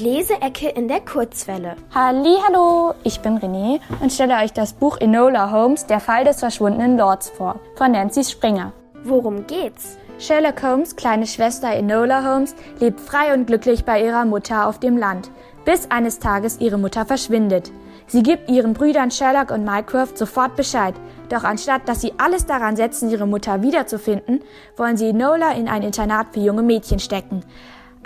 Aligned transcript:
Leseecke 0.00 0.68
in 0.68 0.86
der 0.86 1.00
Kurzwelle. 1.00 1.76
Hallo, 1.94 2.94
ich 3.02 3.20
bin 3.20 3.38
René 3.38 3.80
und 4.00 4.12
stelle 4.12 4.36
euch 4.36 4.52
das 4.52 4.72
Buch 4.72 4.98
Enola 5.00 5.50
Holmes, 5.50 5.86
Der 5.86 5.98
Fall 5.98 6.24
des 6.24 6.38
verschwundenen 6.38 6.96
Lords 6.96 7.30
vor, 7.30 7.58
von 7.74 7.92
Nancy 7.92 8.22
Springer. 8.22 8.72
Worum 9.02 9.46
geht's? 9.46 9.98
Sherlock 10.20 10.62
Holmes, 10.62 10.96
kleine 10.96 11.26
Schwester 11.26 11.70
Enola 11.72 12.24
Holmes, 12.24 12.54
lebt 12.80 13.00
frei 13.00 13.34
und 13.34 13.46
glücklich 13.46 13.84
bei 13.84 14.04
ihrer 14.04 14.24
Mutter 14.24 14.68
auf 14.68 14.78
dem 14.78 14.96
Land, 14.96 15.30
bis 15.64 15.90
eines 15.90 16.18
Tages 16.18 16.60
ihre 16.60 16.78
Mutter 16.78 17.04
verschwindet. 17.04 17.72
Sie 18.06 18.22
gibt 18.22 18.48
ihren 18.48 18.74
Brüdern 18.74 19.10
Sherlock 19.10 19.50
und 19.50 19.64
Mycroft 19.64 20.16
sofort 20.16 20.56
Bescheid, 20.56 20.94
doch 21.28 21.44
anstatt 21.44 21.88
dass 21.88 22.00
sie 22.00 22.14
alles 22.18 22.46
daran 22.46 22.76
setzen, 22.76 23.10
ihre 23.10 23.26
Mutter 23.26 23.62
wiederzufinden, 23.62 24.42
wollen 24.76 24.96
sie 24.96 25.10
Enola 25.10 25.52
in 25.52 25.68
ein 25.68 25.82
Internat 25.82 26.28
für 26.32 26.40
junge 26.40 26.62
Mädchen 26.62 27.00
stecken. 27.00 27.42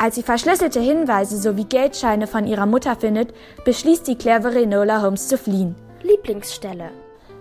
Als 0.03 0.17
sie 0.17 0.25
verschlüsselte 0.25 0.81
Hinweise 0.81 1.39
sowie 1.39 1.63
Geldscheine 1.63 2.27
von 2.27 2.45
ihrer 2.45 2.67
Mutter 2.67 2.97
findet, 2.97 3.33
beschließt 3.65 4.09
die 4.09 4.19
clevere 4.19 4.63
Enola 4.63 5.01
Holmes 5.01 5.29
zu 5.29 5.39
fliehen. 5.39 5.77
Lieblingsstelle. 6.03 6.91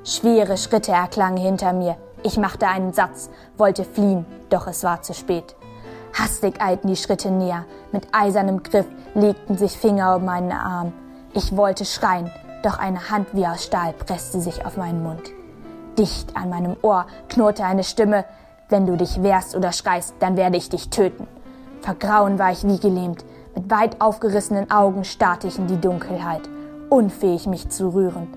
Schwere 0.05 0.55
Schritte 0.57 0.91
erklangen 0.91 1.37
hinter 1.37 1.73
mir. 1.73 1.97
Ich 2.21 2.37
machte 2.37 2.67
einen 2.67 2.93
Satz, 2.93 3.31
wollte 3.57 3.83
fliehen, 3.83 4.27
doch 4.51 4.67
es 4.67 4.83
war 4.83 5.01
zu 5.01 5.15
spät. 5.15 5.55
Hastig 6.13 6.61
eilten 6.61 6.87
die 6.87 6.97
Schritte 6.97 7.31
näher. 7.31 7.65
Mit 7.91 8.07
eisernem 8.11 8.61
Griff 8.61 8.85
legten 9.15 9.57
sich 9.57 9.75
Finger 9.75 10.17
um 10.17 10.25
meinen 10.25 10.51
Arm. 10.51 10.93
Ich 11.33 11.57
wollte 11.57 11.83
schreien, 11.83 12.29
doch 12.61 12.77
eine 12.77 13.09
Hand 13.09 13.29
wie 13.31 13.47
aus 13.47 13.63
Stahl 13.63 13.93
presste 13.93 14.39
sich 14.39 14.67
auf 14.67 14.77
meinen 14.77 15.01
Mund. 15.01 15.31
Dicht 15.97 16.37
an 16.37 16.51
meinem 16.51 16.77
Ohr 16.83 17.07
knurrte 17.27 17.63
eine 17.63 17.83
Stimme, 17.83 18.23
wenn 18.69 18.85
du 18.85 18.97
dich 18.97 19.23
wehrst 19.23 19.55
oder 19.55 19.71
schreist, 19.71 20.13
dann 20.19 20.37
werde 20.37 20.57
ich 20.57 20.69
dich 20.69 20.91
töten. 20.91 21.25
Vergrauen 21.81 22.37
war 22.37 22.51
ich 22.51 22.63
wie 22.63 22.79
gelähmt. 22.79 23.25
Mit 23.55 23.69
weit 23.69 23.99
aufgerissenen 23.99 24.69
Augen 24.71 25.03
starrte 25.03 25.47
ich 25.47 25.57
in 25.57 25.67
die 25.67 25.81
Dunkelheit, 25.81 26.41
unfähig 26.89 27.47
mich 27.47 27.69
zu 27.69 27.89
rühren. 27.89 28.27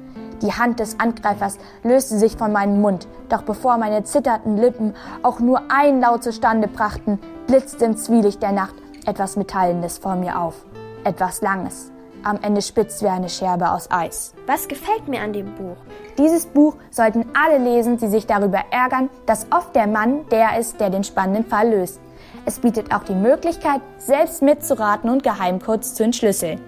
Die 0.43 0.53
Hand 0.53 0.81
des 0.81 0.99
Angreifers 0.99 1.59
löste 1.83 2.19
sich 2.19 2.37
von 2.37 2.53
meinem 2.53 2.81
Mund, 2.81 3.07
doch 3.29 3.43
bevor 3.43 3.79
meine 3.79 4.03
zitternden 4.03 4.57
Lippen 4.57 4.95
auch 5.23 5.41
nur 5.41 5.63
ein 5.69 6.01
Laut 6.01 6.25
zustande 6.25 6.69
brachten, 6.69 7.21
blitzte 7.47 7.85
im 7.85 7.97
Zwielicht 7.97 8.43
der 8.43 8.53
Nacht 8.53 8.75
etwas 9.07 9.37
Metallendes 9.37 9.99
vor 9.99 10.17
mir 10.17 10.41
auf. 10.41 10.65
Etwas 11.05 11.43
Langes, 11.43 11.93
am 12.25 12.39
Ende 12.43 12.63
spitz 12.63 13.03
wie 13.03 13.09
eine 13.09 13.29
Scherbe 13.29 13.71
aus 13.71 13.91
Eis. 13.91 14.35
Was 14.47 14.67
gefällt 14.67 15.07
mir 15.07 15.21
an 15.21 15.33
dem 15.33 15.55
Buch? 15.55 15.77
Dieses 16.19 16.47
Buch 16.47 16.77
sollten 16.91 17.27
alle 17.35 17.59
lesen, 17.59 17.99
die 17.99 18.09
sich 18.09 18.27
darüber 18.27 18.63
ärgern, 18.71 19.11
dass 19.27 19.47
oft 19.51 19.77
der 19.77 19.87
Mann 19.87 20.27
der 20.31 20.59
ist, 20.59 20.81
der 20.81 20.91
den 20.91 21.05
spannenden 21.05 21.45
Fall 21.45 21.71
löst. 21.71 22.01
Es 22.47 22.59
bietet 22.59 22.93
auch 22.93 23.05
die 23.05 23.15
Möglichkeit, 23.15 23.81
selbst 23.97 24.43
mitzuraten 24.43 25.09
und 25.09 25.23
Geheimcodes 25.23 25.95
zu 25.95 26.05
entschlüsseln. 26.05 26.61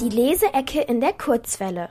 Die 0.00 0.08
Leseecke 0.08 0.82
in 0.82 1.00
der 1.00 1.12
Kurzwelle. 1.12 1.88